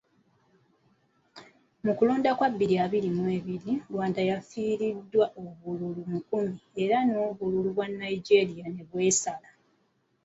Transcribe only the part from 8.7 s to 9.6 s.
bwesala.